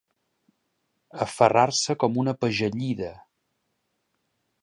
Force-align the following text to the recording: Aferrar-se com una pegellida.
Aferrar-se 1.25 1.97
com 2.05 2.17
una 2.23 2.35
pegellida. 2.45 3.13